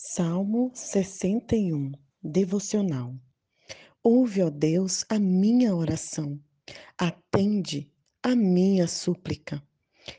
Salmo 0.00 0.70
61, 0.74 1.90
devocional. 2.22 3.16
Ouve, 4.00 4.42
ó 4.42 4.48
Deus, 4.48 5.04
a 5.08 5.18
minha 5.18 5.74
oração. 5.74 6.38
Atende 6.96 7.92
a 8.22 8.36
minha 8.36 8.86
súplica. 8.86 9.60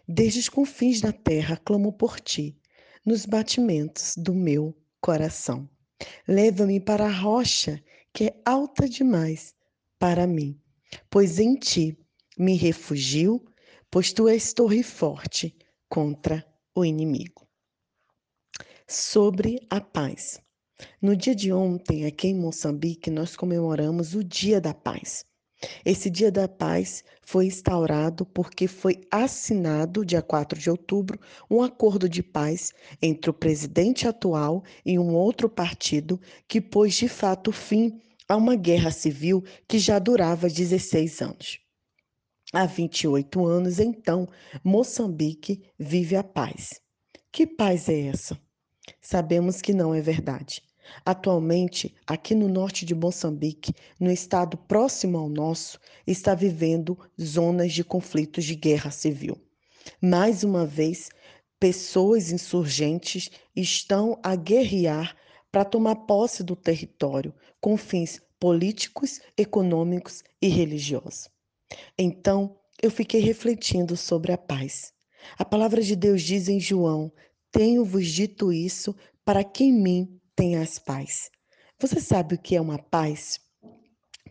Desde 0.05 0.39
os 0.39 0.50
confins 0.50 1.00
da 1.00 1.13
terra 1.13 1.55
clamo 1.55 1.94
por 1.94 2.20
ti, 2.20 2.60
nos 3.05 3.26
batimentos 3.26 4.15
do 4.18 4.34
meu 4.36 4.78
coração. 5.00 5.70
Leva-me 6.28 6.82
para 6.82 7.06
a 7.06 7.18
rocha 7.18 7.82
que 8.12 8.26
é 8.26 8.42
alta 8.44 8.86
demais 8.86 9.56
para 9.98 10.28
mim, 10.28 10.60
pois 11.10 11.40
em 11.40 11.56
ti 11.56 11.98
me 12.38 12.58
refugio, 12.58 13.42
pois 13.90 14.12
tu 14.12 14.28
és 14.28 14.52
torre 14.52 14.84
forte 14.84 15.56
contra 15.88 16.46
o 16.76 16.84
inimigo 16.84 17.48
sobre 18.90 19.62
a 19.70 19.80
paz. 19.80 20.41
No 20.99 21.16
dia 21.16 21.36
de 21.36 21.54
ontem, 21.54 22.05
aqui 22.05 22.30
em 22.30 22.34
Moçambique, 22.34 23.12
nós 23.12 23.36
comemoramos 23.36 24.16
o 24.16 24.23
Dia 24.23 24.59
da 24.59 24.73
Paz. 24.73 25.23
Esse 25.86 26.09
Dia 26.09 26.31
da 26.31 26.48
Paz 26.48 27.04
foi 27.22 27.45
instaurado 27.45 28.26
porque 28.26 28.67
foi 28.67 29.02
assinado, 29.12 30.04
dia 30.04 30.23
4 30.23 30.58
de 30.58 30.72
outubro, 30.72 31.20
um 31.52 31.62
acordo 31.62 32.09
de 32.09 32.23
paz 32.23 32.73
entre 33.00 33.30
o 33.30 33.34
presidente 33.34 34.08
atual 34.08 34.64
e 34.84 34.98
um 34.98 35.14
outro 35.14 35.48
partido 35.48 36.20
que 36.48 36.59
pôs 36.59 36.95
de 36.95 37.08
fato 37.08 37.52
fim 37.52 38.02
a 38.28 38.36
uma 38.36 38.56
guerra 38.56 38.90
civil 38.90 39.44
que 39.67 39.78
já 39.78 40.00
durava 40.00 40.50
16 40.50 41.22
anos. 41.22 41.59
Há 42.52 42.66
28 42.66 43.45
anos, 43.45 43.80
então, 43.80 44.28
Moçambique 44.64 45.62
vive 45.78 46.16
a 46.16 46.23
paz. 46.23 46.81
Que 47.31 47.45
paz 47.45 47.88
é 47.88 48.08
essa? 48.08 48.48
Sabemos 49.02 49.62
que 49.62 49.74
não 49.74 49.94
é 49.94 50.02
verdade. 50.02 50.62
Atualmente, 51.06 51.94
aqui 52.08 52.34
no 52.34 52.48
norte 52.48 52.86
de 52.86 52.96
Moçambique, 52.96 53.73
no 54.00 54.12
estado 54.12 54.58
próximo 54.58 55.18
ao 55.18 55.30
nosso, 55.30 55.80
está 56.06 56.34
vivendo 56.34 56.98
zonas 57.22 57.73
de 57.73 57.84
conflitos 57.84 58.46
de 58.46 58.56
guerra 58.56 58.92
civil. 58.92 59.38
Mais 60.02 60.44
uma 60.44 60.66
vez, 60.66 61.09
pessoas 61.59 62.31
insurgentes 62.31 63.30
estão 63.56 64.20
a 64.23 64.36
guerrear 64.36 65.16
para 65.52 65.66
tomar 65.66 65.96
posse 65.96 66.44
do 66.44 66.56
território 66.56 67.34
com 67.59 67.76
fins 67.76 68.22
políticos, 68.40 69.20
econômicos 69.38 70.24
e 70.42 70.48
religiosos. 70.48 71.30
Então, 71.98 72.56
eu 72.81 72.90
fiquei 72.90 73.20
refletindo 73.20 73.98
sobre 73.98 74.31
a 74.31 74.38
paz. 74.38 74.94
A 75.38 75.44
palavra 75.44 75.81
de 75.81 75.96
Deus 75.96 76.22
diz 76.22 76.48
em 76.48 76.59
João 76.59 77.12
tenho-vos 77.52 78.08
dito 78.08 78.52
isso 78.52 78.95
para 79.25 79.44
que 79.44 79.64
em 79.64 79.73
mim 79.73 80.19
tenhas 80.36 80.80
paz. 80.80 81.30
Você 81.80 82.00
sabe 82.00 82.36
o 82.36 82.38
que 82.38 82.56
é 82.56 82.61
uma 82.61 82.78
paz? 82.78 83.39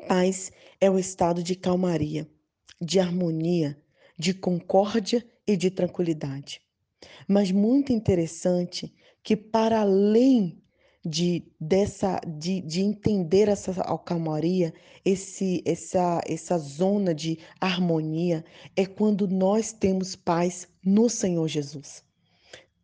Paz 0.06 0.50
é 0.80 0.90
o 0.90 0.98
estado 0.98 1.42
de 1.42 1.54
calmaria, 1.54 2.28
de 2.80 3.00
harmonia, 3.00 3.76
de 4.18 4.34
concórdia 4.34 5.26
e 5.46 5.56
de 5.56 5.70
tranquilidade. 5.70 6.60
Mas 7.26 7.50
muito 7.50 7.92
interessante 7.92 8.92
que 9.22 9.36
para 9.36 9.80
além 9.80 10.62
de 11.04 11.50
dessa 11.60 12.20
de, 12.26 12.60
de 12.60 12.80
entender 12.80 13.48
essa 13.48 13.72
calmaria, 13.98 14.74
esse 15.04 15.62
essa 15.64 16.20
essa 16.26 16.58
zona 16.58 17.14
de 17.14 17.38
harmonia 17.60 18.44
é 18.76 18.84
quando 18.84 19.26
nós 19.26 19.72
temos 19.72 20.16
paz 20.16 20.68
no 20.84 21.08
Senhor 21.08 21.46
Jesus. 21.48 22.07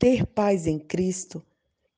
Ter 0.04 0.26
paz 0.26 0.66
em 0.66 0.78
Cristo 0.78 1.42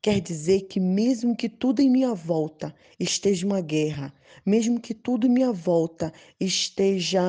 quer 0.01 0.21
dizer 0.21 0.69
que, 0.69 0.79
mesmo 0.79 1.37
que 1.37 1.49
tudo 1.49 1.83
em 1.83 1.91
minha 1.91 2.15
volta 2.15 2.73
esteja 3.01 3.45
uma 3.45 3.61
guerra, 3.61 4.15
mesmo 4.47 4.81
que 4.81 4.95
tudo 4.95 5.27
em 5.27 5.31
minha 5.31 5.51
volta 5.51 6.13
esteja 6.39 7.21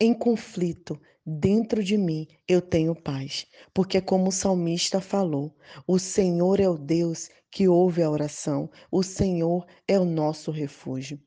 em 0.00 0.14
conflito, 0.14 0.96
dentro 1.26 1.82
de 1.82 1.98
mim 1.98 2.28
eu 2.46 2.62
tenho 2.62 2.94
paz. 2.94 3.48
Porque, 3.74 4.00
como 4.00 4.28
o 4.28 4.32
salmista 4.32 5.00
falou, 5.00 5.52
o 5.88 5.98
Senhor 5.98 6.60
é 6.60 6.68
o 6.68 6.78
Deus 6.78 7.28
que 7.50 7.66
ouve 7.66 8.00
a 8.00 8.08
oração, 8.08 8.70
o 8.92 9.02
Senhor 9.02 9.66
é 9.88 9.98
o 9.98 10.04
nosso 10.04 10.52
refúgio. 10.52 11.20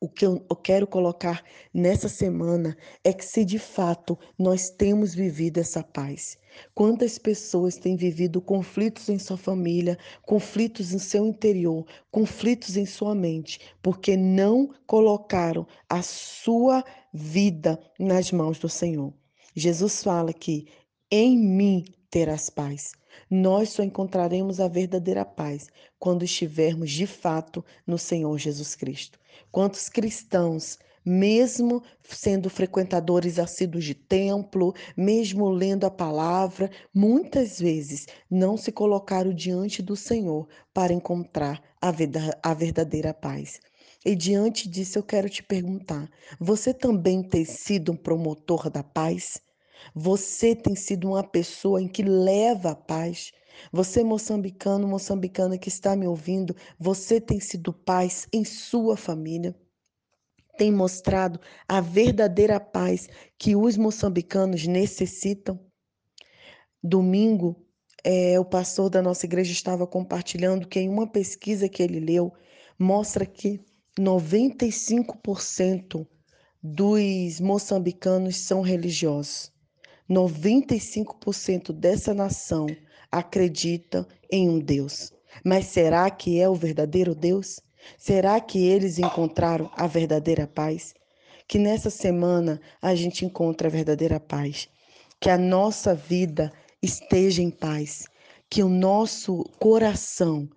O 0.00 0.08
que 0.08 0.24
eu, 0.24 0.38
quero 0.62 0.86
colocar 0.86 1.42
nessa 1.74 2.08
semana 2.08 2.76
é 3.02 3.12
que, 3.12 3.24
se 3.24 3.44
de 3.44 3.58
fato 3.58 4.16
nós 4.38 4.70
temos 4.70 5.12
vivido 5.12 5.58
essa 5.58 5.82
paz, 5.82 6.38
quantas 6.72 7.18
pessoas 7.18 7.76
têm 7.76 7.96
vivido 7.96 8.40
conflitos 8.40 9.08
em 9.08 9.18
sua 9.18 9.36
família, 9.36 9.98
conflitos 10.22 10.92
em 10.92 10.98
seu 11.00 11.26
interior, 11.26 11.84
conflitos 12.12 12.76
em 12.76 12.86
sua 12.86 13.12
mente, 13.12 13.58
porque 13.82 14.16
não 14.16 14.72
colocaram 14.86 15.66
a 15.88 16.00
sua 16.00 16.84
vida 17.12 17.80
nas 17.98 18.30
mãos 18.30 18.58
do 18.60 18.68
Senhor. 18.68 19.12
Jesus 19.52 20.02
fala 20.04 20.32
que 20.32 20.68
em 21.10 21.36
mim 21.36 21.84
terás 22.08 22.48
paz. 22.48 22.92
Nós 23.30 23.70
só 23.70 23.82
encontraremos 23.82 24.60
a 24.60 24.68
verdadeira 24.68 25.24
paz 25.24 25.68
quando 25.98 26.24
estivermos 26.24 26.90
de 26.90 27.06
fato 27.06 27.64
no 27.86 27.98
Senhor 27.98 28.36
Jesus 28.38 28.74
Cristo. 28.74 29.18
Quantos 29.50 29.88
cristãos 29.88 30.78
mesmo 31.08 31.82
sendo 32.02 32.50
frequentadores 32.50 33.38
assíduos 33.38 33.84
de 33.84 33.94
templo, 33.94 34.74
mesmo 34.94 35.48
lendo 35.48 35.86
a 35.86 35.90
palavra, 35.90 36.70
muitas 36.92 37.58
vezes 37.58 38.06
não 38.30 38.58
se 38.58 38.70
colocaram 38.70 39.32
diante 39.32 39.82
do 39.82 39.96
Senhor 39.96 40.46
para 40.74 40.92
encontrar 40.92 41.62
a 41.80 42.52
verdadeira 42.54 43.14
paz. 43.14 43.58
E 44.04 44.14
diante 44.14 44.68
disso 44.68 44.98
eu 44.98 45.02
quero 45.02 45.30
te 45.30 45.42
perguntar: 45.42 46.10
você 46.38 46.74
também 46.74 47.22
tem 47.22 47.44
sido 47.44 47.92
um 47.92 47.96
promotor 47.96 48.68
da 48.68 48.82
paz? 48.82 49.40
Você 49.94 50.54
tem 50.54 50.74
sido 50.74 51.08
uma 51.08 51.22
pessoa 51.22 51.80
em 51.80 51.88
que 51.88 52.02
leva 52.02 52.70
a 52.70 52.76
paz. 52.76 53.32
Você, 53.72 54.04
moçambicano, 54.04 54.86
moçambicana 54.86 55.58
que 55.58 55.68
está 55.68 55.96
me 55.96 56.06
ouvindo, 56.06 56.54
você 56.78 57.20
tem 57.20 57.40
sido 57.40 57.72
paz 57.72 58.26
em 58.32 58.44
sua 58.44 58.96
família. 58.96 59.54
Tem 60.56 60.72
mostrado 60.72 61.40
a 61.68 61.80
verdadeira 61.80 62.58
paz 62.58 63.08
que 63.38 63.54
os 63.54 63.76
moçambicanos 63.76 64.66
necessitam. 64.66 65.60
Domingo, 66.82 67.56
é, 68.04 68.38
o 68.38 68.44
pastor 68.44 68.90
da 68.90 69.02
nossa 69.02 69.26
igreja 69.26 69.52
estava 69.52 69.86
compartilhando 69.86 70.66
que 70.66 70.80
em 70.80 70.88
uma 70.88 71.06
pesquisa 71.06 71.68
que 71.68 71.82
ele 71.82 72.00
leu, 72.00 72.32
mostra 72.78 73.26
que 73.26 73.60
95% 73.98 76.06
dos 76.62 77.40
moçambicanos 77.40 78.36
são 78.36 78.60
religiosos. 78.60 79.52
95% 80.10 81.72
dessa 81.72 82.14
nação 82.14 82.66
acredita 83.10 84.06
em 84.30 84.48
um 84.48 84.58
Deus. 84.58 85.12
Mas 85.44 85.66
será 85.66 86.10
que 86.10 86.40
é 86.40 86.48
o 86.48 86.54
verdadeiro 86.54 87.14
Deus? 87.14 87.60
Será 87.96 88.40
que 88.40 88.66
eles 88.66 88.98
encontraram 88.98 89.70
a 89.76 89.86
verdadeira 89.86 90.46
paz? 90.46 90.94
Que 91.46 91.58
nessa 91.58 91.90
semana 91.90 92.60
a 92.82 92.94
gente 92.94 93.24
encontre 93.24 93.66
a 93.66 93.70
verdadeira 93.70 94.18
paz. 94.18 94.68
Que 95.20 95.30
a 95.30 95.38
nossa 95.38 95.94
vida 95.94 96.52
esteja 96.82 97.42
em 97.42 97.50
paz. 97.50 98.06
Que 98.50 98.62
o 98.62 98.68
nosso 98.68 99.44
coração 99.58 100.48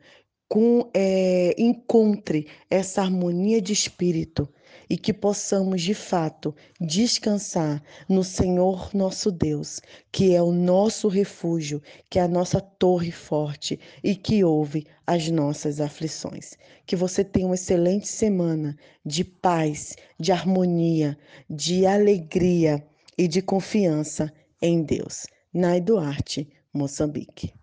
com, 0.51 0.85
é, 0.93 1.55
encontre 1.57 2.45
essa 2.69 3.01
harmonia 3.01 3.61
de 3.61 3.71
espírito 3.71 4.49
e 4.89 4.97
que 4.97 5.13
possamos 5.13 5.81
de 5.81 5.93
fato 5.93 6.53
descansar 6.77 7.81
no 8.09 8.21
Senhor 8.21 8.89
nosso 8.93 9.31
Deus, 9.31 9.79
que 10.11 10.35
é 10.35 10.41
o 10.41 10.51
nosso 10.51 11.07
refúgio, 11.07 11.81
que 12.09 12.19
é 12.19 12.23
a 12.23 12.27
nossa 12.27 12.59
torre 12.59 13.11
forte 13.11 13.79
e 14.03 14.13
que 14.13 14.43
ouve 14.43 14.85
as 15.07 15.29
nossas 15.29 15.79
aflições. 15.79 16.57
Que 16.85 16.97
você 16.97 17.23
tenha 17.23 17.45
uma 17.45 17.55
excelente 17.55 18.09
semana 18.09 18.75
de 19.05 19.23
paz, 19.23 19.95
de 20.19 20.33
harmonia, 20.33 21.17
de 21.49 21.85
alegria 21.85 22.85
e 23.17 23.25
de 23.25 23.41
confiança 23.41 24.29
em 24.61 24.83
Deus. 24.83 25.27
Nai 25.53 25.79
Duarte, 25.79 26.49
Moçambique. 26.73 27.53